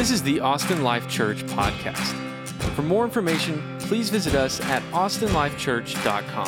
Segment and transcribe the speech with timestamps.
[0.00, 2.14] This is the Austin Life Church podcast.
[2.74, 6.46] For more information, please visit us at austinlifechurch.com.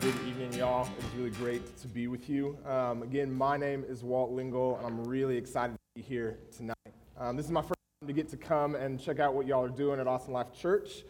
[0.00, 0.86] Good evening, y'all.
[0.98, 2.58] It's really great to be with you.
[2.66, 6.76] Um, again, my name is Walt Lingle, and I'm really excited to be here tonight.
[7.16, 9.64] Um, this is my first time to get to come and check out what y'all
[9.64, 11.04] are doing at Austin Life Church,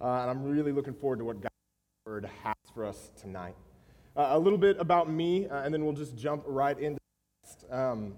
[0.00, 1.51] uh, and I'm really looking forward to what God's
[2.04, 3.54] Word has for us tonight.
[4.16, 6.98] Uh, a little bit about me, uh, and then we'll just jump right into.
[7.70, 8.14] Um,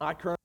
[0.00, 0.36] I currently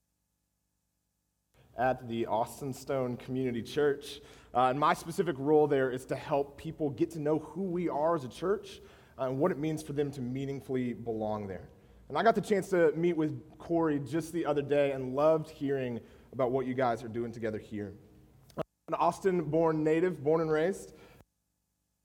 [1.78, 4.20] at the Austin Stone Community Church.
[4.54, 7.88] Uh, and my specific role there is to help people get to know who we
[7.88, 8.82] are as a church
[9.18, 11.70] uh, and what it means for them to meaningfully belong there.
[12.10, 15.50] And I got the chance to meet with Corey just the other day and loved
[15.50, 16.02] hearing
[16.34, 17.94] about what you guys are doing together here.
[18.58, 20.92] I'm an Austin born native, born and raised.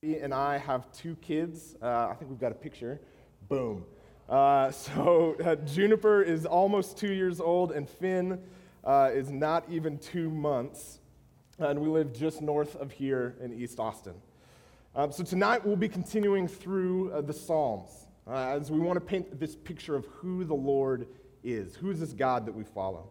[0.02, 1.74] He and I have two kids.
[1.80, 3.00] Uh, I think we've got a picture.
[3.48, 3.86] Boom.
[4.28, 8.38] Uh, so uh, Juniper is almost two years old, and Finn
[8.84, 11.00] uh, is not even two months.
[11.58, 14.12] And we live just north of here in East Austin.
[14.94, 19.00] Um, so tonight we'll be continuing through uh, the Psalms uh, as we want to
[19.00, 21.08] paint this picture of who the Lord
[21.42, 21.74] is.
[21.74, 23.08] Who is this God that we follow?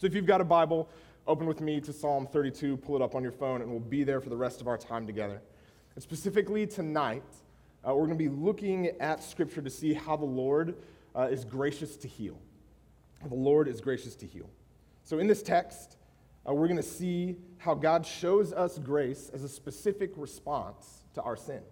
[0.00, 0.88] So if you've got a Bible,
[1.28, 4.02] open with me to Psalm 32, pull it up on your phone, and we'll be
[4.02, 5.40] there for the rest of our time together.
[5.98, 7.24] And specifically tonight,
[7.84, 10.76] uh, we're going to be looking at Scripture to see how the Lord
[11.12, 12.38] uh, is gracious to heal.
[13.28, 14.48] The Lord is gracious to heal.
[15.02, 15.96] So in this text,
[16.48, 21.22] uh, we're going to see how God shows us grace as a specific response to
[21.22, 21.62] our sin.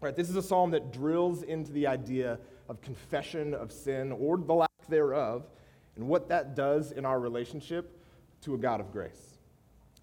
[0.00, 4.38] Right, this is a psalm that drills into the idea of confession of sin or
[4.38, 5.48] the lack thereof
[5.96, 7.98] and what that does in our relationship
[8.42, 9.40] to a God of grace.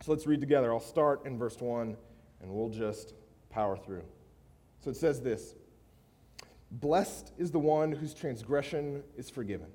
[0.01, 0.73] So let's read together.
[0.73, 1.95] I'll start in verse 1
[2.41, 3.13] and we'll just
[3.49, 4.03] power through.
[4.79, 5.55] So it says this
[6.71, 9.67] Blessed is the one whose transgression is forgiven,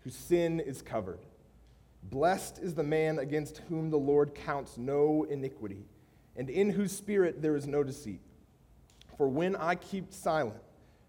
[0.00, 1.20] whose sin is covered.
[2.04, 5.86] Blessed is the man against whom the Lord counts no iniquity,
[6.36, 8.20] and in whose spirit there is no deceit.
[9.16, 10.60] For when I keep silent,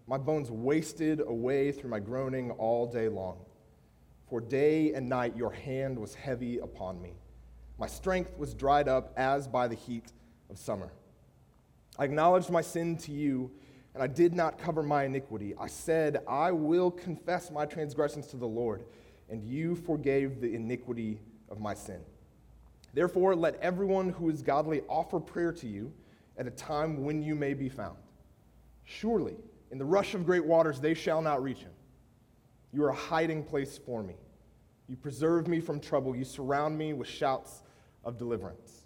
[0.06, 3.38] my bones wasted away through my groaning all day long.
[4.28, 7.14] For day and night your hand was heavy upon me.
[7.78, 10.12] My strength was dried up as by the heat
[10.48, 10.90] of summer.
[11.98, 13.50] I acknowledged my sin to you,
[13.94, 15.54] and I did not cover my iniquity.
[15.58, 18.84] I said, I will confess my transgressions to the Lord
[19.28, 22.00] and you forgave the iniquity of my sin.
[22.94, 25.92] Therefore, let everyone who is godly offer prayer to you
[26.38, 27.96] at a time when you may be found.
[28.84, 29.36] Surely,
[29.70, 31.72] in the rush of great waters, they shall not reach him.
[32.72, 34.14] You are a hiding place for me.
[34.88, 36.14] You preserve me from trouble.
[36.14, 37.62] You surround me with shouts
[38.04, 38.85] of deliverance.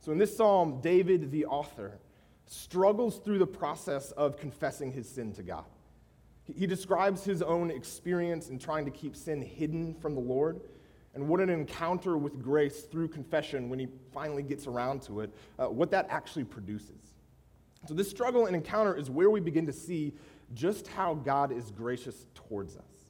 [0.00, 1.98] So, in this psalm, David, the author,
[2.46, 5.64] struggles through the process of confessing his sin to God.
[6.44, 10.60] He describes his own experience in trying to keep sin hidden from the Lord
[11.14, 15.34] and what an encounter with grace through confession, when he finally gets around to it,
[15.58, 17.14] uh, what that actually produces.
[17.88, 20.14] So, this struggle and encounter is where we begin to see
[20.54, 23.06] just how God is gracious towards us.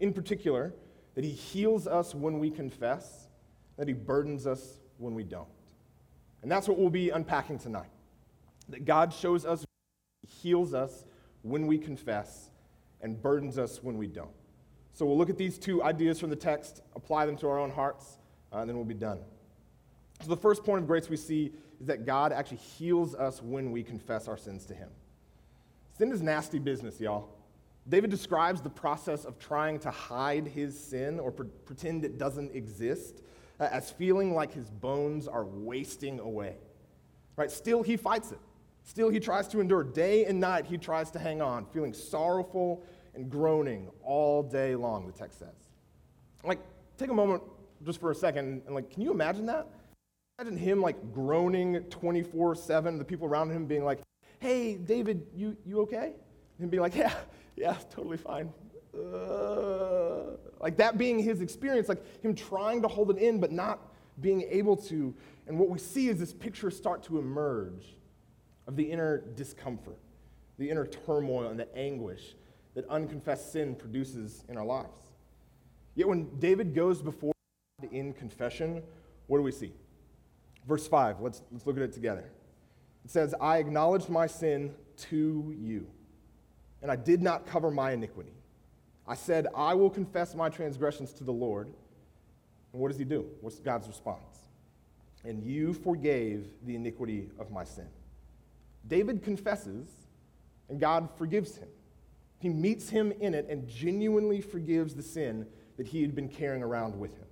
[0.00, 0.74] In particular,
[1.14, 3.28] that he heals us when we confess,
[3.76, 5.48] that he burdens us when we don't.
[6.46, 7.90] And that's what we'll be unpacking tonight.
[8.68, 9.64] That God shows us,
[10.28, 11.04] heals us
[11.42, 12.50] when we confess,
[13.00, 14.30] and burdens us when we don't.
[14.92, 17.72] So we'll look at these two ideas from the text, apply them to our own
[17.72, 18.18] hearts,
[18.52, 19.18] uh, and then we'll be done.
[20.22, 23.72] So the first point of grace we see is that God actually heals us when
[23.72, 24.90] we confess our sins to Him.
[25.98, 27.28] Sin is nasty business, y'all.
[27.88, 32.54] David describes the process of trying to hide his sin or pre- pretend it doesn't
[32.54, 33.22] exist
[33.58, 36.56] as feeling like his bones are wasting away.
[37.36, 37.50] Right?
[37.50, 38.38] Still, he fights it.
[38.82, 39.82] Still, he tries to endure.
[39.82, 45.06] Day and night, he tries to hang on, feeling sorrowful and groaning all day long,
[45.06, 45.68] the text says.
[46.44, 46.60] Like,
[46.96, 47.42] take a moment
[47.84, 49.66] just for a second and, like, can you imagine that?
[50.38, 54.00] Imagine him, like, groaning 24 7, the people around him being like,
[54.38, 56.12] hey, David, you, you okay?
[56.58, 57.14] And being like, yeah,
[57.56, 58.52] yeah, totally fine.
[58.96, 63.78] Uh, like that being his experience, like him trying to hold it in but not
[64.20, 65.14] being able to.
[65.46, 67.96] And what we see is this picture start to emerge
[68.66, 69.98] of the inner discomfort,
[70.58, 72.34] the inner turmoil, and the anguish
[72.74, 75.12] that unconfessed sin produces in our lives.
[75.94, 77.32] Yet when David goes before
[77.80, 78.82] God in confession,
[79.28, 79.72] what do we see?
[80.66, 82.24] Verse 5, let's, let's look at it together.
[83.04, 84.74] It says, I acknowledged my sin
[85.10, 85.86] to you,
[86.82, 88.35] and I did not cover my iniquity.
[89.08, 91.68] I said, I will confess my transgressions to the Lord.
[92.72, 93.26] And what does he do?
[93.40, 94.38] What's God's response?
[95.24, 97.88] And you forgave the iniquity of my sin.
[98.86, 99.88] David confesses,
[100.68, 101.68] and God forgives him.
[102.38, 106.62] He meets him in it and genuinely forgives the sin that he had been carrying
[106.62, 107.26] around with him.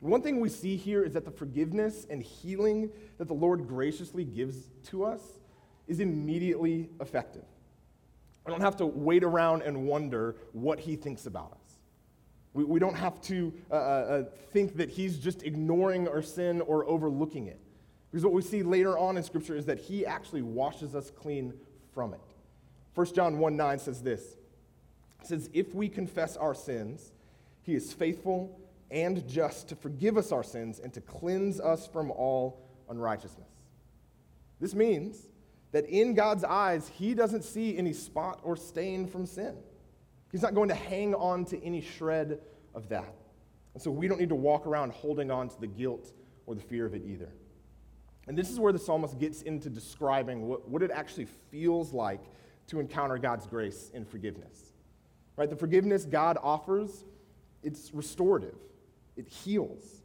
[0.00, 4.24] One thing we see here is that the forgiveness and healing that the Lord graciously
[4.24, 5.20] gives to us
[5.86, 7.44] is immediately effective.
[8.46, 11.78] I don't have to wait around and wonder what he thinks about us.
[12.54, 16.60] We, we don't have to uh, uh, uh, think that he's just ignoring our sin
[16.60, 17.60] or overlooking it.
[18.10, 21.54] Because what we see later on in Scripture is that he actually washes us clean
[21.92, 22.20] from it.
[22.94, 24.36] 1 John 1 9 says this
[25.20, 27.12] It says, If we confess our sins,
[27.62, 28.58] he is faithful
[28.90, 33.50] and just to forgive us our sins and to cleanse us from all unrighteousness.
[34.60, 35.26] This means
[35.72, 39.56] that in God's eyes, He doesn't see any spot or stain from sin.
[40.32, 42.40] He's not going to hang on to any shred
[42.74, 43.14] of that.
[43.74, 46.12] And so we don't need to walk around holding on to the guilt
[46.46, 47.30] or the fear of it either.
[48.26, 52.20] And this is where the psalmist gets into describing what, what it actually feels like
[52.68, 54.72] to encounter God's grace and forgiveness.
[55.36, 55.48] Right?
[55.48, 57.04] The forgiveness God offers,
[57.62, 58.56] it's restorative.
[59.16, 60.02] It heals.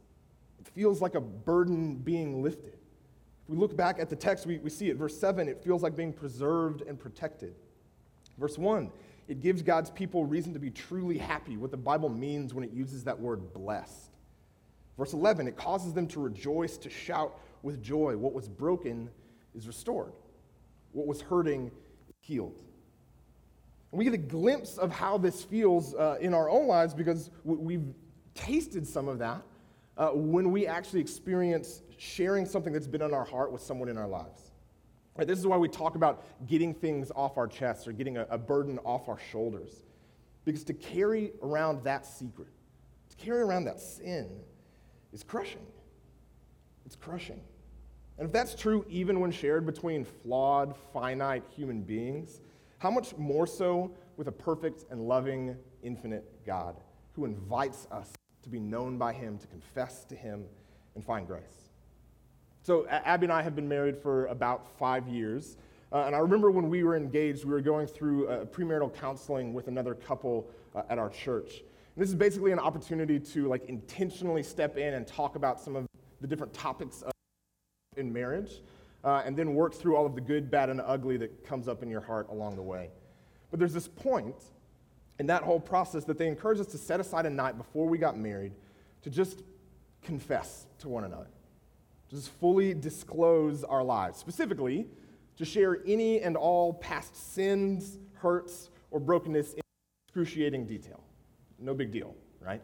[0.60, 2.78] It feels like a burden being lifted.
[3.44, 4.96] If we look back at the text, we, we see it.
[4.96, 7.54] Verse 7, it feels like being preserved and protected.
[8.38, 8.90] Verse 1,
[9.28, 12.72] it gives God's people reason to be truly happy, what the Bible means when it
[12.72, 14.10] uses that word blessed.
[14.96, 18.16] Verse 11, it causes them to rejoice, to shout with joy.
[18.16, 19.10] What was broken
[19.54, 20.12] is restored,
[20.92, 21.70] what was hurting
[22.08, 22.58] is healed.
[23.90, 27.30] And we get a glimpse of how this feels uh, in our own lives because
[27.44, 27.84] we've
[28.34, 29.42] tasted some of that
[29.98, 33.96] uh, when we actually experience sharing something that's been on our heart with someone in
[33.96, 34.50] our lives.
[35.16, 38.26] Right, this is why we talk about getting things off our chests or getting a,
[38.30, 39.84] a burden off our shoulders.
[40.44, 42.48] Because to carry around that secret,
[43.10, 44.28] to carry around that sin,
[45.12, 45.66] is crushing.
[46.86, 47.40] It's crushing.
[48.18, 52.40] And if that's true even when shared between flawed, finite human beings,
[52.78, 56.76] how much more so with a perfect and loving, infinite God
[57.12, 58.10] who invites us
[58.42, 60.44] to be known by Him, to confess to Him,
[60.96, 61.71] and find grace.
[62.62, 65.56] So, Abby and I have been married for about five years.
[65.92, 69.52] Uh, and I remember when we were engaged, we were going through uh, premarital counseling
[69.52, 71.58] with another couple uh, at our church.
[71.94, 75.74] And this is basically an opportunity to like intentionally step in and talk about some
[75.74, 75.86] of
[76.20, 77.02] the different topics
[77.96, 78.62] in marriage,
[79.04, 81.82] uh, and then work through all of the good, bad, and ugly that comes up
[81.82, 82.90] in your heart along the way.
[83.50, 84.36] But there's this point
[85.18, 87.98] in that whole process that they encourage us to set aside a night before we
[87.98, 88.52] got married
[89.02, 89.42] to just
[90.02, 91.26] confess to one another,
[92.12, 94.86] just fully disclose our lives, specifically
[95.36, 99.62] to share any and all past sins, hurts, or brokenness in
[100.06, 101.02] excruciating detail.
[101.58, 102.60] No big deal, right?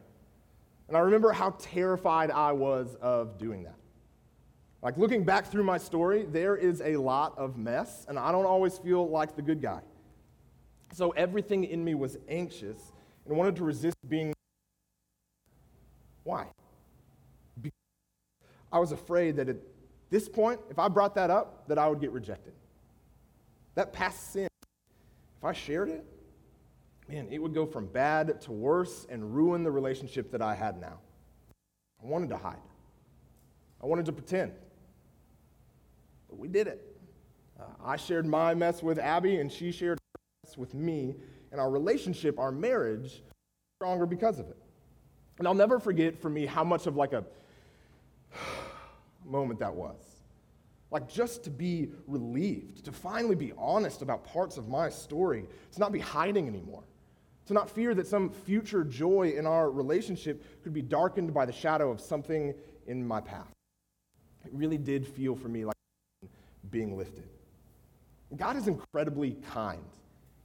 [0.88, 3.76] And I remember how terrified I was of doing that.
[4.82, 8.46] Like looking back through my story, there is a lot of mess, and I don't
[8.46, 9.80] always feel like the good guy.
[10.92, 12.92] So everything in me was anxious
[13.26, 14.32] and wanted to resist being.
[16.22, 16.46] Why?
[18.72, 19.56] I was afraid that at
[20.10, 22.52] this point, if I brought that up, that I would get rejected.
[23.74, 24.48] That past sin,
[25.38, 26.04] if I shared it,
[27.08, 30.80] man, it would go from bad to worse and ruin the relationship that I had
[30.80, 30.98] now.
[32.02, 32.56] I wanted to hide.
[33.82, 34.52] I wanted to pretend.
[36.28, 36.84] But we did it.
[37.58, 41.16] Uh, I shared my mess with Abby, and she shared her mess with me,
[41.50, 43.22] and our relationship, our marriage,
[43.78, 44.56] stronger because of it.
[45.38, 47.24] And I'll never forget for me how much of like a
[49.28, 50.00] moment that was.
[50.90, 55.80] Like just to be relieved, to finally be honest about parts of my story, to
[55.80, 56.84] not be hiding anymore,
[57.46, 61.52] to not fear that some future joy in our relationship could be darkened by the
[61.52, 62.54] shadow of something
[62.86, 63.52] in my past.
[64.44, 65.74] It really did feel for me like
[66.70, 67.28] being lifted.
[68.36, 69.84] God is incredibly kind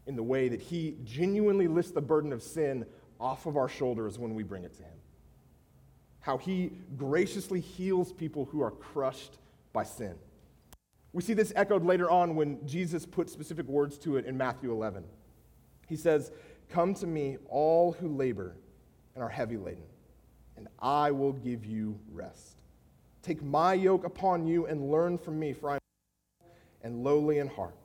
[0.08, 2.86] in the way that He genuinely lifts the burden of sin
[3.20, 4.94] off of our shoulders when we bring it to Him.
[6.24, 9.38] How He graciously heals people who are crushed
[9.74, 10.16] by sin.
[11.12, 14.72] We see this echoed later on when Jesus put specific words to it in Matthew
[14.72, 15.04] 11.
[15.88, 16.32] He says,
[16.70, 18.56] Come to me, all who labor
[19.14, 19.84] and are heavy laden,
[20.58, 22.56] and I will give you rest.
[23.22, 25.80] Take my yoke upon you and learn from me, for I am
[26.84, 27.76] and lowly in heart,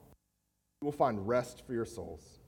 [0.80, 2.38] you will find rest for your souls.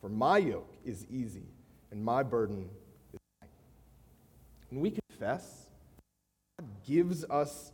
[0.00, 1.46] For my yoke is easy
[1.90, 2.68] and my burden
[3.12, 3.50] is light.
[4.70, 5.66] When we confess,
[6.58, 7.72] God gives us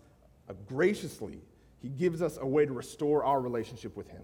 [0.66, 1.40] graciously,
[1.80, 4.22] He gives us a way to restore our relationship with Him.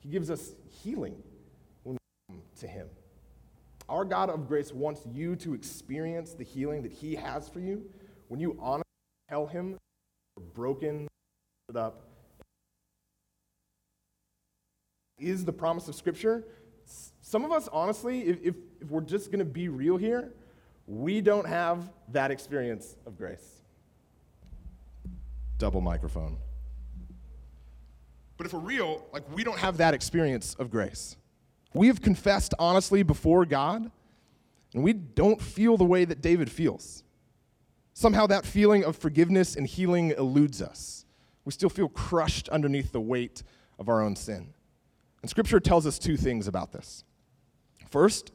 [0.00, 1.14] He gives us healing
[1.82, 2.88] when we come to Him.
[3.88, 7.84] Our God of grace wants you to experience the healing that He has for you
[8.28, 8.84] when you honestly
[9.28, 9.76] tell Him
[10.36, 11.08] you're broken,
[11.74, 12.06] up.
[15.18, 16.44] Is the promise of Scripture.
[17.20, 20.32] Some of us, honestly, if, if, if we're just going to be real here,
[20.90, 23.62] we don't have that experience of grace.
[25.56, 26.36] Double microphone.
[28.36, 31.16] But if we're real, like we don't have that experience of grace.
[31.74, 33.88] We have confessed honestly before God,
[34.74, 37.04] and we don't feel the way that David feels.
[37.92, 41.04] Somehow that feeling of forgiveness and healing eludes us.
[41.44, 43.44] We still feel crushed underneath the weight
[43.78, 44.54] of our own sin.
[45.22, 47.04] And Scripture tells us two things about this.
[47.90, 48.32] First,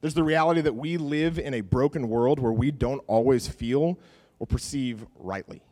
[0.00, 3.98] there's the reality that we live in a broken world where we don't always feel
[4.38, 5.62] or perceive rightly.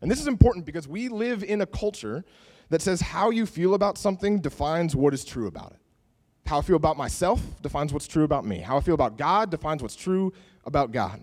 [0.00, 2.24] And this is important because we live in a culture
[2.70, 5.78] that says how you feel about something defines what is true about it.
[6.46, 8.58] How I feel about myself defines what's true about me.
[8.58, 10.32] How I feel about God defines what's true
[10.64, 11.22] about God.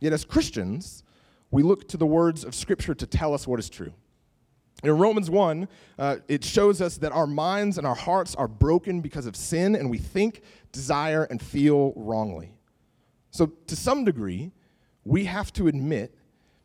[0.00, 1.04] Yet as Christians,
[1.50, 3.92] we look to the words of Scripture to tell us what is true.
[4.82, 9.00] In Romans 1, uh, it shows us that our minds and our hearts are broken
[9.00, 12.54] because of sin, and we think, desire, and feel wrongly.
[13.30, 14.52] So, to some degree,
[15.04, 16.14] we have to admit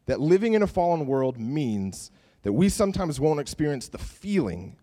[0.05, 2.11] that living in a fallen world means
[2.41, 4.77] that we sometimes won't experience the feeling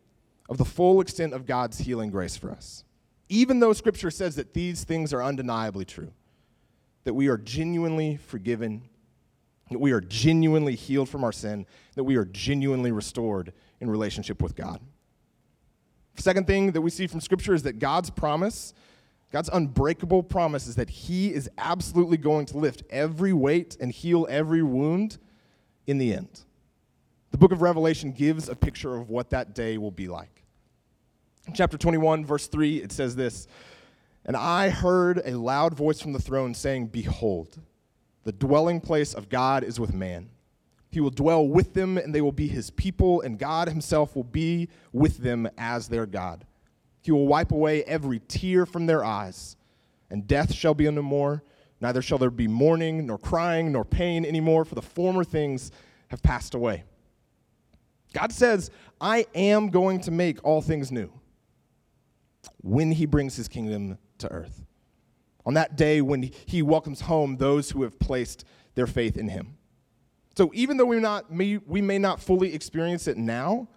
[0.48, 2.84] of the full extent of God's healing grace for us.
[3.28, 6.12] Even though Scripture says that these things are undeniably true,
[7.04, 8.82] that we are genuinely forgiven,
[9.70, 14.40] that we are genuinely healed from our sin, that we are genuinely restored in relationship
[14.40, 14.80] with God.
[16.16, 18.72] Second thing that we see from Scripture is that God's promise,
[19.32, 24.26] God's unbreakable promise, is that He is absolutely going to lift every weight and heal
[24.30, 25.18] every wound
[25.86, 26.40] in the end.
[27.32, 30.44] The book of Revelation gives a picture of what that day will be like.
[31.46, 33.46] In chapter 21, verse 3, it says this
[34.24, 37.60] And I heard a loud voice from the throne saying, Behold,
[38.26, 40.28] the dwelling place of God is with man.
[40.90, 44.24] He will dwell with them, and they will be his people, and God himself will
[44.24, 46.44] be with them as their God.
[47.02, 49.56] He will wipe away every tear from their eyes,
[50.10, 51.44] and death shall be no more.
[51.80, 55.70] Neither shall there be mourning, nor crying, nor pain anymore, for the former things
[56.08, 56.82] have passed away.
[58.12, 61.12] God says, I am going to make all things new
[62.60, 64.65] when he brings his kingdom to earth.
[65.46, 69.56] On that day when he welcomes home those who have placed their faith in him.
[70.36, 73.68] So even though we, not, we may not fully experience it now,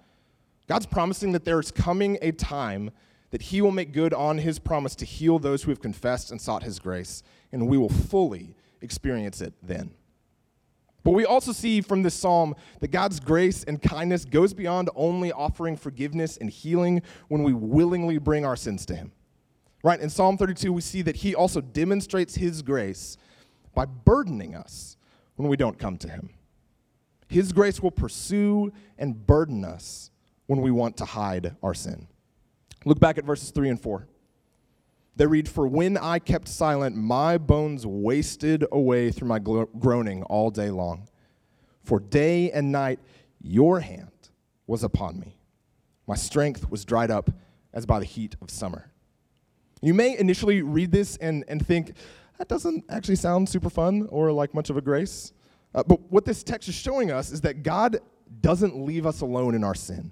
[0.68, 2.92] God's promising that there is coming a time
[3.32, 6.42] that he will make good on his promise to heal those who have confessed and
[6.42, 9.92] sought his grace, and we will fully experience it then.
[11.04, 15.32] But we also see from this psalm that God's grace and kindness goes beyond only
[15.32, 19.12] offering forgiveness and healing when we willingly bring our sins to Him.
[19.84, 20.00] Right?
[20.00, 23.18] In Psalm 32, we see that He also demonstrates His grace
[23.74, 24.98] by burdening us
[25.36, 26.32] when we don't come to Him.
[27.28, 30.12] His grace will pursue and burden us
[30.48, 32.08] when we want to hide our sin.
[32.86, 34.08] Look back at verses 3 and 4.
[35.16, 40.50] They read, For when I kept silent, my bones wasted away through my groaning all
[40.50, 41.08] day long.
[41.84, 43.00] For day and night
[43.42, 44.30] your hand
[44.66, 45.38] was upon me.
[46.08, 47.30] My strength was dried up
[47.74, 48.92] as by the heat of summer.
[49.82, 51.94] You may initially read this and, and think,
[52.38, 55.34] that doesn't actually sound super fun or like much of a grace.
[55.76, 58.00] Uh, but what this text is showing us is that God
[58.42, 60.12] doesn't leave us alone in our sin.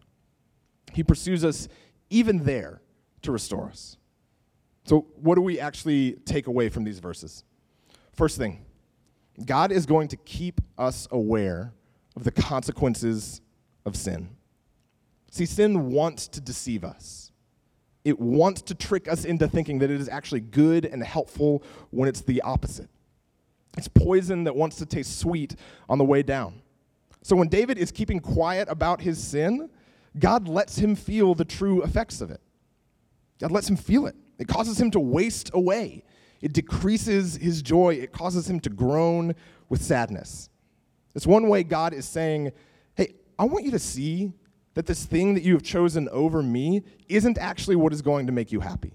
[0.93, 1.67] He pursues us
[2.09, 2.81] even there
[3.21, 3.97] to restore us.
[4.85, 7.43] So, what do we actually take away from these verses?
[8.13, 8.65] First thing,
[9.45, 11.73] God is going to keep us aware
[12.15, 13.41] of the consequences
[13.85, 14.29] of sin.
[15.29, 17.26] See, sin wants to deceive us.
[18.07, 22.07] It wants to trick us into thinking that it is actually good and helpful when
[22.07, 22.89] it's the opposite.
[23.77, 25.57] It's poison that wants to taste sweet
[25.89, 26.61] on the way down.
[27.21, 29.69] So when David is keeping quiet about his sin,
[30.17, 32.39] God lets him feel the true effects of it.
[33.41, 34.15] God lets him feel it.
[34.39, 36.05] It causes him to waste away.
[36.39, 37.95] It decreases his joy.
[37.95, 39.35] It causes him to groan
[39.67, 40.49] with sadness.
[41.13, 42.53] It's one way God is saying,
[42.95, 44.31] Hey, I want you to see
[44.77, 48.31] that this thing that you have chosen over me isn't actually what is going to
[48.31, 48.93] make you happy.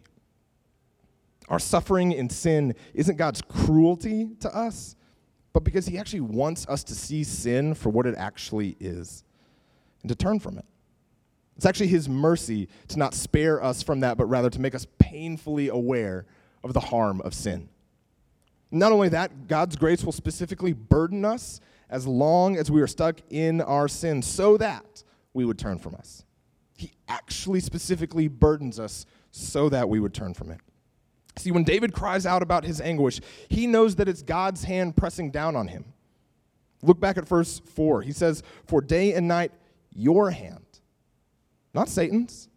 [1.48, 4.94] Our suffering in sin isn't God's cruelty to us,
[5.52, 9.24] but because he actually wants us to see sin for what it actually is
[10.02, 10.64] and to turn from it.
[11.56, 14.86] It's actually His mercy to not spare us from that, but rather to make us
[15.00, 16.26] painfully aware
[16.62, 17.68] of the harm of sin.
[18.70, 21.60] Not only that, God's grace will specifically burden us
[21.90, 25.02] as long as we are stuck in our sin so that
[25.34, 26.24] we would turn from us.
[26.76, 30.60] He actually specifically burdens us so that we would turn from it.
[31.36, 35.30] See, when David cries out about his anguish, he knows that it's God's hand pressing
[35.30, 35.84] down on him.
[36.82, 38.02] Look back at verse 4.
[38.02, 39.52] He says, For day and night,
[39.94, 40.64] your hand,
[41.72, 42.48] not Satan's,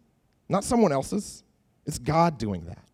[0.48, 1.44] not someone else's,
[1.86, 2.84] it's God doing that.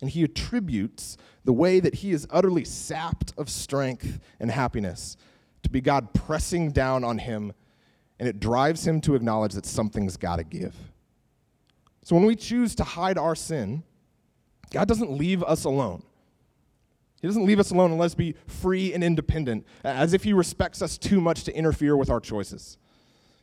[0.00, 5.16] And he attributes the way that he is utterly sapped of strength and happiness
[5.62, 7.52] to be God pressing down on him,
[8.18, 10.74] and it drives him to acknowledge that something's got to give.
[12.04, 13.82] So when we choose to hide our sin,
[14.70, 16.02] God doesn't leave us alone.
[17.20, 20.32] He doesn't leave us alone and let us be free and independent, as if He
[20.32, 22.78] respects us too much to interfere with our choices.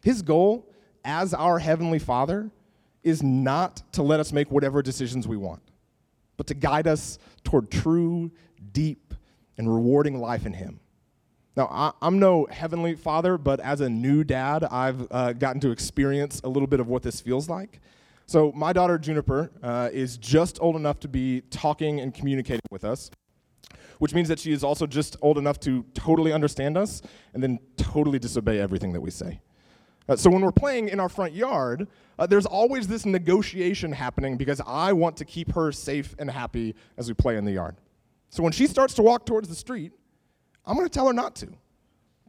[0.02, 0.70] His goal
[1.04, 2.52] as our Heavenly Father
[3.04, 5.62] is not to let us make whatever decisions we want,
[6.38, 8.32] but to guide us toward true,
[8.72, 9.14] deep,
[9.58, 10.80] and rewarding life in Him.
[11.56, 15.70] Now, I, am no heavenly father, but as a new dad, I've uh, gotten to
[15.70, 17.80] experience a little bit of what this feels like.
[18.26, 22.84] So, my daughter Juniper uh, is just old enough to be talking and communicating with
[22.84, 23.12] us,
[24.00, 27.04] which means that she is also just old enough to totally understand us
[27.36, 29.40] and then totally disobey everything that we say.
[30.10, 34.38] Uh, so, when we're playing in our front yard, uh, there's always this negotiation happening
[34.38, 37.76] because I want to keep her safe and happy as we play in the yard.
[38.32, 39.92] So, when she starts to walk towards the street,
[40.66, 41.48] I'm going to tell her not to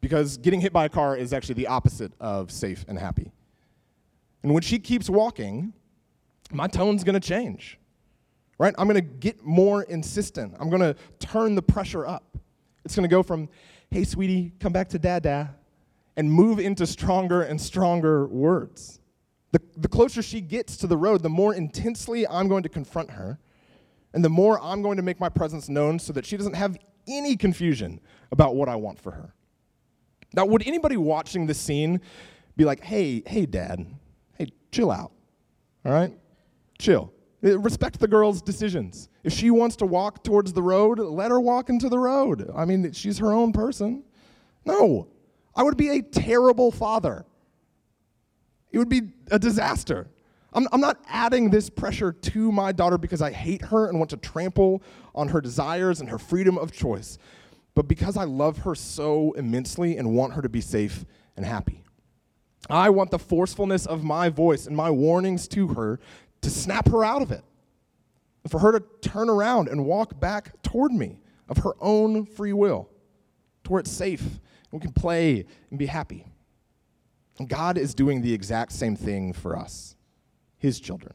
[0.01, 3.33] because getting hit by a car is actually the opposite of safe and happy.
[4.43, 5.73] And when she keeps walking,
[6.53, 7.79] my tone's going to change.
[8.59, 8.75] Right?
[8.77, 10.55] I'm going to get more insistent.
[10.61, 12.37] I'm going to turn the pressure up.
[12.85, 13.49] It's going to go from,
[13.91, 15.55] hey, sweetie, come back to dada,
[16.17, 19.01] and move into stronger and stronger words.
[19.53, 23.11] The, the closer she gets to the road, the more intensely I'm going to confront
[23.13, 23.39] her,
[24.13, 26.77] and the more I'm going to make my presence known so that she doesn't have
[27.07, 28.01] any confusion
[28.33, 29.35] about what I want for her.
[30.35, 32.01] Now, would anybody watching this scene
[32.57, 33.87] be like, hey, hey, dad,
[34.37, 35.13] hey, chill out,
[35.85, 36.13] all right?
[36.79, 37.13] Chill.
[37.45, 39.09] Uh, respect the girl's decisions.
[39.23, 42.51] If she wants to walk towards the road, let her walk into the road.
[42.55, 44.03] I mean, she's her own person.
[44.65, 45.09] No,
[45.55, 47.27] I would be a terrible father.
[48.73, 50.09] It would be a disaster.
[50.55, 54.11] I'm, I'm not adding this pressure to my daughter because I hate her and want
[54.11, 54.83] to trample
[55.15, 57.19] on her desires and her freedom of choice,
[57.75, 61.05] but because I love her so immensely and want her to be safe
[61.37, 61.83] and happy.
[62.71, 66.01] I want the forcefulness of my voice and my warnings to her
[66.41, 67.43] to snap her out of it,
[68.49, 72.89] for her to turn around and walk back toward me of her own free will,
[73.65, 76.27] to where it's safe and we can play and be happy.
[77.39, 79.97] And God is doing the exact same thing for us
[80.65, 81.15] his children.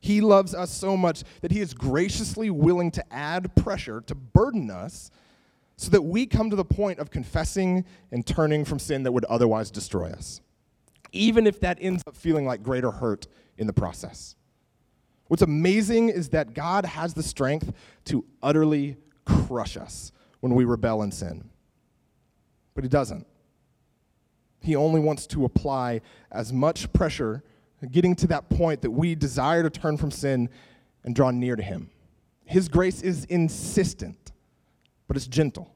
[0.00, 4.70] He loves us so much that he is graciously willing to add pressure to burden
[4.70, 5.10] us
[5.76, 9.24] so that we come to the point of confessing and turning from sin that would
[9.24, 10.40] otherwise destroy us,
[11.12, 14.36] even if that ends up feeling like greater hurt in the process.
[15.28, 17.72] What's amazing is that God has the strength
[18.06, 21.48] to utterly crush us when we rebel and sin.
[22.74, 23.26] But He doesn't.
[24.60, 27.42] He only wants to apply as much pressure
[27.88, 30.48] getting to that point that we desire to turn from sin
[31.04, 31.90] and draw near to Him.
[32.44, 34.32] His grace is insistent,
[35.08, 35.74] but it's gentle.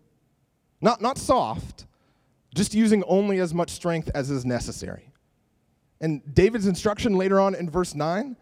[0.80, 1.86] Not, not soft,
[2.54, 5.12] just using only as much strength as is necessary.
[6.00, 8.36] And David's instruction later on in verse 9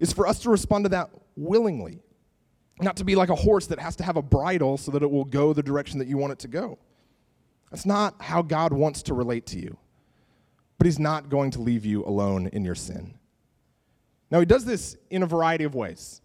[0.00, 2.02] is for us to respond to that willingly,
[2.80, 5.10] not to be like a horse that has to have a bridle so that it
[5.10, 6.78] will go the direction that you want it to go.
[7.70, 9.76] That's not how God wants to relate to you
[10.84, 13.14] but he's not going to leave you alone in your sin.
[14.30, 16.20] Now, he does this in a variety of ways,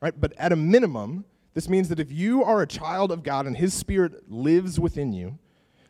[0.00, 0.18] right?
[0.18, 3.54] But at a minimum, this means that if you are a child of God and
[3.54, 5.38] his spirit lives within you,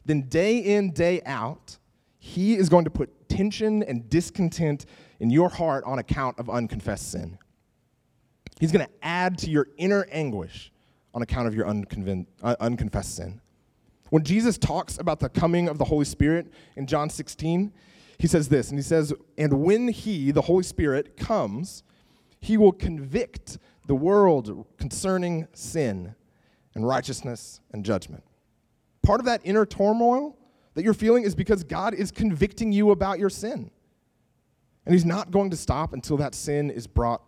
[0.04, 1.78] then day in, day out,
[2.18, 4.86] he is going to put tension and discontent
[5.20, 7.38] in your heart on account of unconfessed sin.
[8.58, 10.72] He's going to add to your inner anguish
[11.14, 13.40] on account of your uh, unconfessed sin.
[14.10, 17.72] When Jesus talks about the coming of the Holy Spirit in John 16,
[18.18, 21.84] he says this, and he says, And when he, the Holy Spirit, comes,
[22.40, 26.14] he will convict the world concerning sin
[26.74, 28.24] and righteousness and judgment.
[29.02, 30.36] Part of that inner turmoil
[30.74, 33.70] that you're feeling is because God is convicting you about your sin.
[34.84, 37.22] And he's not going to stop until that sin is brought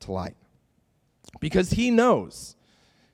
[0.00, 0.36] to light.
[1.40, 2.56] Because he knows,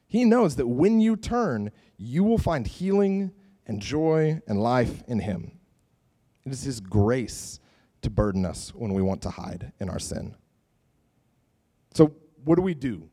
[0.07, 3.33] he knows that when you turn, you will find healing
[3.67, 5.53] and joy and life in him.
[6.45, 7.61] It is His grace
[8.03, 10.35] to burden us when we want to hide in our sin.
[11.95, 12.13] So,
[12.45, 13.09] what do we do?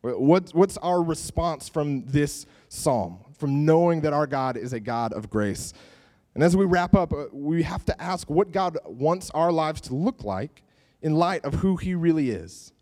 [0.00, 5.12] What, what's our response from this psalm, from knowing that our God is a God
[5.12, 5.74] of grace?
[6.34, 9.80] And as we wrap up, uh, we have to ask what God wants our lives
[9.82, 10.62] to look like
[11.02, 12.72] in light of who He really is.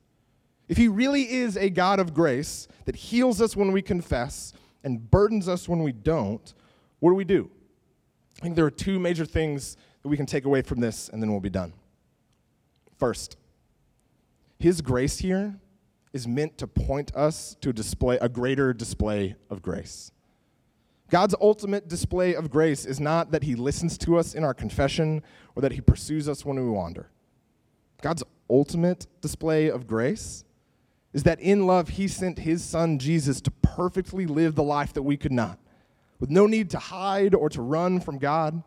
[0.69, 4.53] If He really is a God of grace that heals us when we confess
[4.85, 6.53] and burdens us when we don't,
[7.01, 7.51] what do we do?
[8.39, 11.21] I think there are two major things that we can take away from this, and
[11.21, 11.73] then we'll be done.
[12.97, 13.37] First,
[14.57, 15.59] His grace here
[16.13, 20.13] is meant to point us to display, a greater display of grace.
[21.11, 25.25] God's ultimate display of grace is not that he listens to us in our confession
[25.57, 27.11] or that he pursues us when we wander.
[28.01, 30.45] God's ultimate display of grace
[31.13, 35.03] is that in love he sent his son Jesus to perfectly live the life that
[35.03, 35.59] we could not,
[36.21, 38.63] with no need to hide or to run from God,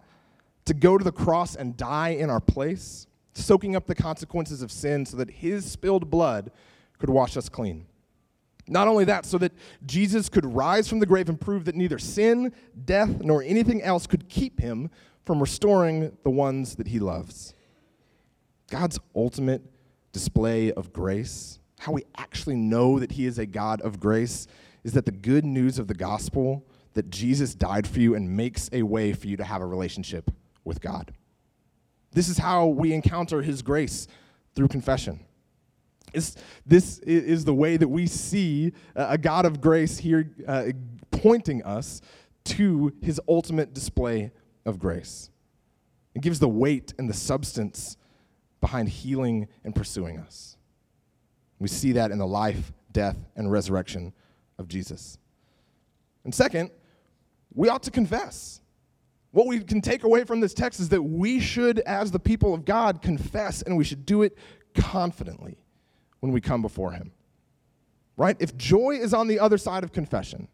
[0.70, 4.72] to go to the cross and die in our place, soaking up the consequences of
[4.72, 6.52] sin so that his spilled blood
[7.00, 7.88] could wash us clean.
[8.68, 9.52] Not only that, so that
[9.88, 12.54] Jesus could rise from the grave and prove that neither sin,
[12.86, 14.92] death, nor anything else could keep him
[15.26, 17.56] from restoring the ones that he loves.
[18.70, 19.64] God's ultimate
[20.12, 24.46] display of grace, how we actually know that he is a God of grace,
[24.84, 28.70] is that the good news of the gospel that Jesus died for you and makes
[28.72, 30.30] a way for you to have a relationship
[30.64, 31.14] with God.
[32.12, 34.08] This is how we encounter his grace
[34.56, 35.20] through confession.
[36.14, 40.72] It's, this is the way that we see a God of grace here uh,
[41.12, 42.02] pointing us
[42.46, 44.32] to his ultimate display
[44.66, 45.30] of grace.
[46.16, 47.96] It gives the weight and the substance
[48.60, 50.58] behind healing and pursuing us.
[51.60, 54.14] We see that in the life, death, and resurrection
[54.58, 55.18] of Jesus.
[56.24, 56.72] And second,
[57.54, 58.62] we ought to confess.
[59.32, 62.54] What we can take away from this text is that we should, as the people
[62.54, 64.36] of God, confess, and we should do it
[64.74, 65.58] confidently
[66.20, 67.12] when we come before Him.
[68.18, 68.36] Right?
[68.40, 70.48] If joy is on the other side of confession,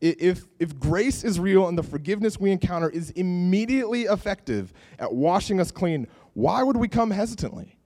[0.00, 5.60] if, if grace is real and the forgiveness we encounter is immediately effective at washing
[5.60, 7.78] us clean, why would we come hesitantly?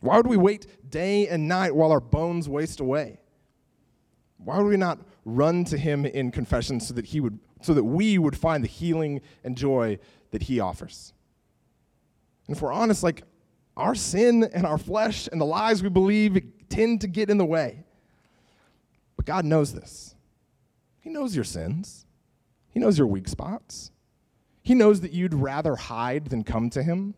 [0.00, 3.20] Why would we wait day and night while our bones waste away?
[4.36, 7.84] Why would we not run to him in confession so that he would so that
[7.84, 9.98] we would find the healing and joy
[10.30, 11.12] that he offers?
[12.46, 13.22] And if we're honest, like
[13.76, 17.44] our sin and our flesh and the lies we believe tend to get in the
[17.44, 17.84] way.
[19.16, 20.16] But God knows this.
[21.00, 22.06] He knows your sins,
[22.70, 23.90] He knows your weak spots.
[24.62, 27.14] He knows that you'd rather hide than come to Him.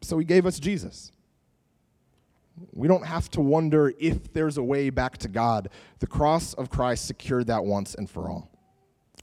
[0.00, 1.12] So He gave us Jesus.
[2.72, 5.68] We don't have to wonder if there's a way back to God.
[5.98, 8.53] The cross of Christ secured that once and for all.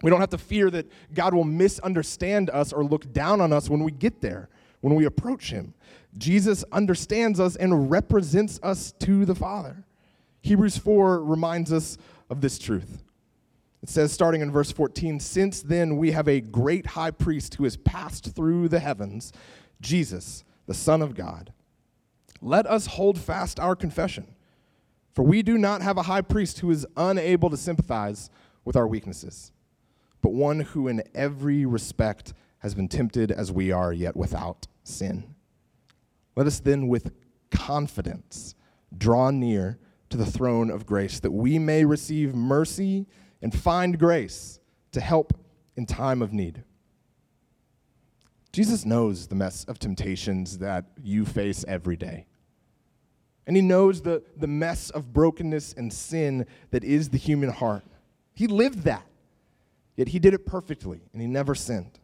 [0.02, 3.70] We don't have to fear that God will misunderstand us or look down on us
[3.70, 4.50] when we get there,
[4.82, 5.74] when we approach Him.
[6.18, 9.86] Jesus understands us and represents us to the Father.
[10.42, 11.98] Hebrews 4 reminds us
[12.30, 13.04] of this truth.
[13.84, 17.64] It says, starting in verse 14, Since then we have a great high priest who
[17.64, 19.34] has passed through the heavens,
[19.82, 21.52] Jesus, the Son of God.
[22.42, 24.36] Let us hold fast our confession,
[25.14, 28.30] for we do not have a high priest who is unable to sympathize
[28.66, 29.52] with our weaknesses,
[30.22, 35.36] but one who in every respect has been tempted as we are, yet without sin.
[36.36, 37.12] Let us then with
[37.50, 38.56] confidence
[38.98, 39.80] draw near
[40.10, 43.08] to the throne of grace that we may receive mercy
[43.42, 44.60] and find grace
[44.92, 45.34] to help
[45.76, 46.64] in time of need.
[48.52, 52.26] Jesus knows the mess of temptations that you face every day.
[53.48, 57.84] And he knows the, the mess of brokenness and sin that is the human heart.
[58.34, 59.06] He lived that,
[59.96, 62.00] yet he did it perfectly, and he never sinned.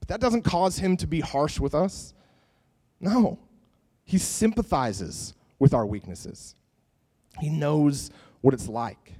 [0.00, 2.14] But that doesn't cause him to be harsh with us.
[3.00, 3.38] No,
[4.04, 6.54] he sympathizes with our weaknesses.
[7.40, 9.14] He knows what it's like.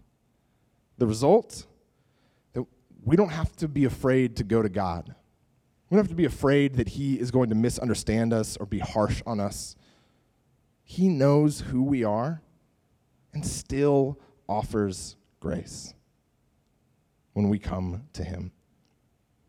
[0.98, 1.66] The result?
[2.54, 2.64] That
[3.04, 5.14] we don't have to be afraid to go to God.
[5.88, 8.78] We don't have to be afraid that He is going to misunderstand us or be
[8.78, 9.76] harsh on us.
[10.84, 12.42] He knows who we are
[13.32, 15.94] and still offers grace
[17.38, 18.50] when we come to Him.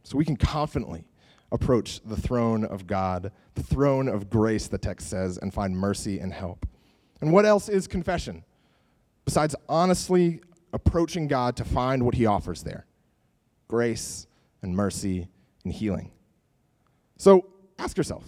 [0.03, 1.05] So we can confidently
[1.51, 6.19] approach the throne of God, the throne of grace, the text says, and find mercy
[6.19, 6.67] and help.
[7.19, 8.43] And what else is confession?
[9.25, 10.39] Besides honestly
[10.71, 12.85] approaching God to find what He offers there
[13.67, 14.27] grace
[14.61, 15.27] and mercy
[15.63, 16.11] and healing.
[17.17, 17.47] So
[17.79, 18.23] ask yourself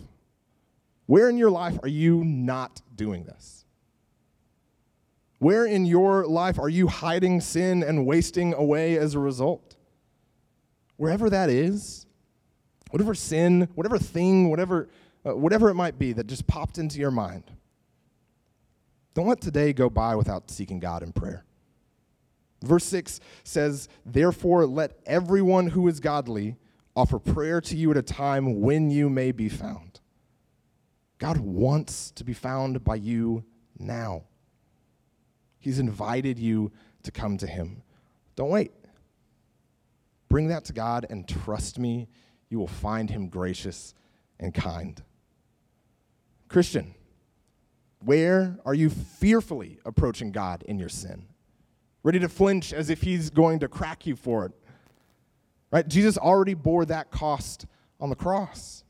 [1.06, 3.61] where in your life are you not doing this?
[5.42, 9.76] Where in your life are you hiding sin and wasting away as a result?
[10.98, 12.06] Wherever that is,
[12.92, 14.90] Whatever sin, whatever thing, whatever,
[15.26, 17.44] uh, whatever it might be that just popped into your mind,
[19.14, 21.46] don't let today go by without seeking God in prayer.
[22.62, 26.58] Verse 6 says, Therefore, let everyone who is godly
[26.96, 30.02] offer prayer to you at a time when you may be found.
[31.18, 33.46] God wants to be found by you
[33.80, 34.24] now.
[35.62, 36.72] He's invited you
[37.04, 37.84] to come to Him.
[38.36, 38.72] Don't wait.
[40.28, 42.10] Bring that to God and trust me,
[42.50, 43.94] you will find Him gracious
[44.40, 45.02] and kind.
[46.50, 46.96] Christian,
[48.04, 51.28] where are you fearfully approaching God in your sin?
[52.04, 54.52] Ready to flinch as if He's going to crack you for it.
[55.72, 55.88] Right?
[55.88, 57.68] Jesus already bore that cost
[58.00, 58.84] on the cross.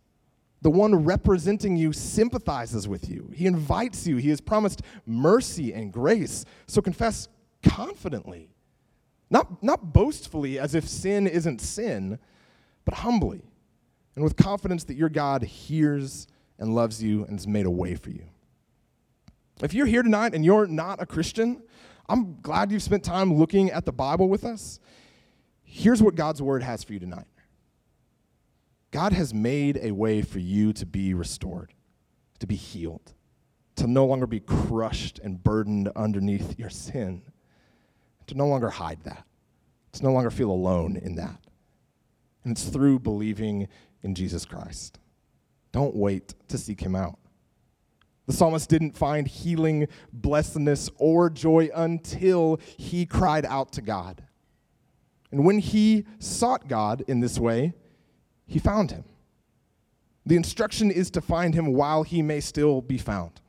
[0.62, 3.32] The one representing you sympathizes with you.
[3.34, 4.18] He invites you.
[4.18, 6.46] He has promised mercy and grace.
[6.68, 7.28] So confess
[7.64, 8.50] confidently.
[9.30, 12.20] Not, not boastfully as if sin isn't sin,
[12.86, 13.44] but humbly
[14.16, 16.28] and with confidence that your God hears
[16.60, 18.26] and loves you and has made a way for you.
[19.62, 21.62] If you're here tonight and you're not a Christian,
[22.10, 24.80] I'm glad you've spent time looking at the Bible with us.
[25.64, 27.28] Here's what God's word has for you tonight
[28.92, 31.74] God has made a way for you to be restored,
[32.40, 33.14] to be healed,
[33.78, 37.22] to no longer be crushed and burdened underneath your sin,
[38.28, 39.26] to no longer hide that,
[39.94, 41.40] to no longer feel alone in that.
[42.44, 43.70] And it's through believing
[44.04, 45.00] in Jesus Christ.
[45.72, 47.18] Don't wait to seek him out.
[48.28, 54.24] The psalmist didn't find healing, blessedness, or joy until he cried out to God.
[55.32, 57.74] And when he sought God in this way,
[58.52, 59.06] he found him.
[60.26, 63.40] The instruction is to find him while he may still be found.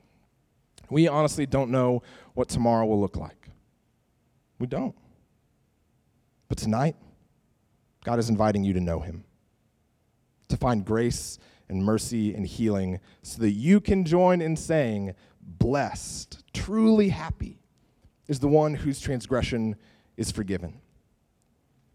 [0.90, 2.02] We honestly don't know
[2.34, 3.48] what tomorrow will look like.
[4.60, 4.94] We don't.
[6.48, 6.94] But tonight,
[8.04, 9.24] God is inviting you to know him,
[10.48, 11.38] to find grace
[11.68, 17.58] and mercy and healing so that you can join in saying, Blessed, truly happy
[18.28, 19.74] is the one whose transgression
[20.16, 20.82] is forgiven.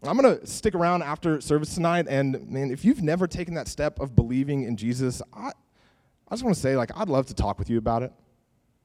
[0.02, 2.06] I'm going to stick around after service tonight.
[2.08, 5.48] And man, if you've never taken that step of believing in Jesus, I,
[6.28, 8.12] I just want to say, like, I'd love to talk with you about it.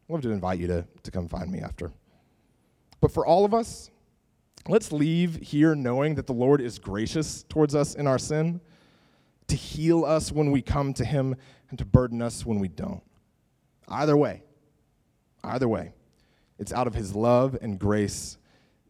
[0.09, 1.91] I'd love to invite you to, to come find me after.
[2.99, 3.91] But for all of us,
[4.67, 8.59] let's leave here knowing that the Lord is gracious towards us in our sin,
[9.47, 11.35] to heal us when we come to Him,
[11.69, 13.03] and to burden us when we don't.
[13.87, 14.41] Either way,
[15.43, 15.93] either way,
[16.57, 18.37] it's out of His love and grace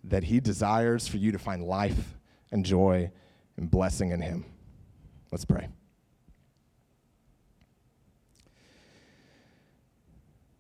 [0.03, 2.17] that He desires for you to find life
[2.51, 3.11] and joy
[3.57, 4.45] and blessing in Him.
[5.31, 5.69] Let's pray.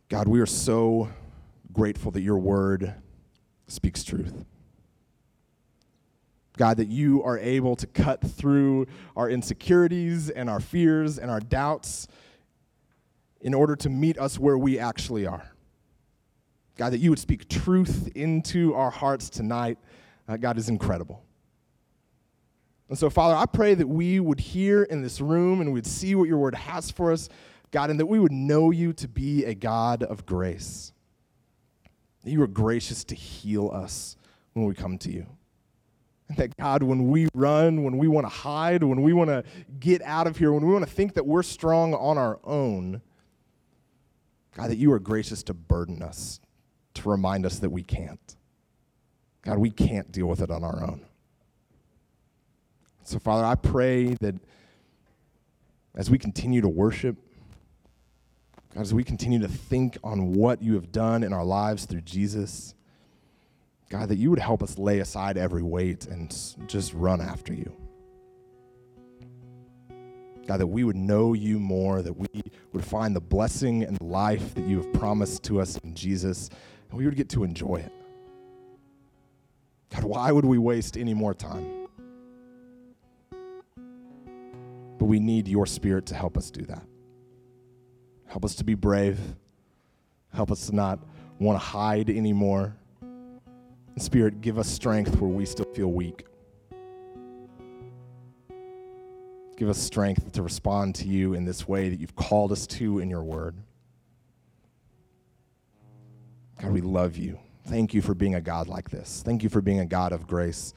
[0.09, 1.09] God, we are so
[1.71, 2.93] grateful that your word
[3.67, 4.45] speaks truth.
[6.57, 11.39] God, that you are able to cut through our insecurities and our fears and our
[11.39, 12.07] doubts
[13.41, 15.52] in order to meet us where we actually are.
[16.77, 19.77] God, that you would speak truth into our hearts tonight,
[20.27, 21.23] uh, God, is incredible.
[22.89, 26.15] And so, Father, I pray that we would hear in this room and we'd see
[26.15, 27.29] what your word has for us,
[27.71, 30.91] God, and that we would know you to be a God of grace.
[32.23, 34.15] That you are gracious to heal us
[34.53, 35.25] when we come to you.
[36.29, 39.43] And that, God, when we run, when we want to hide, when we want to
[39.79, 43.01] get out of here, when we want to think that we're strong on our own,
[44.55, 46.39] God, that you are gracious to burden us,
[46.95, 48.35] to remind us that we can't.
[49.41, 51.01] God, we can't deal with it on our own.
[53.03, 54.35] So, Father, I pray that
[55.95, 57.17] as we continue to worship,
[58.73, 62.01] God, as we continue to think on what you have done in our lives through
[62.01, 62.73] Jesus,
[63.89, 66.35] God, that you would help us lay aside every weight and
[66.67, 67.71] just run after you.
[70.47, 72.27] God, that we would know you more, that we
[72.73, 76.49] would find the blessing and life that you have promised to us in Jesus,
[76.93, 77.91] and we would get to enjoy it.
[79.89, 81.87] God, why would we waste any more time?
[84.99, 86.83] But we need your spirit to help us do that.
[88.27, 89.19] Help us to be brave.
[90.35, 90.99] Help us to not
[91.39, 92.75] want to hide anymore.
[93.97, 96.27] Spirit, give us strength where we still feel weak.
[99.57, 102.99] Give us strength to respond to you in this way that you've called us to
[102.99, 103.55] in your word.
[106.63, 107.39] God, we love you.
[107.67, 109.21] Thank you for being a God like this.
[109.25, 110.73] Thank you for being a God of grace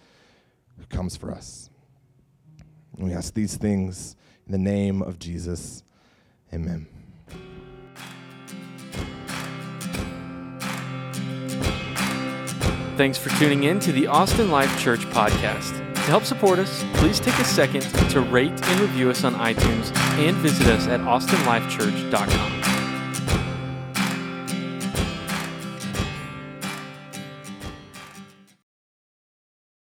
[0.79, 1.71] who comes for us.
[2.97, 5.85] And we ask these things in the name of Jesus.
[6.53, 6.87] Amen.
[12.97, 15.77] Thanks for tuning in to the Austin Life Church podcast.
[15.95, 19.95] To help support us, please take a second to rate and review us on iTunes
[20.19, 22.56] and visit us at austinlifechurch.com.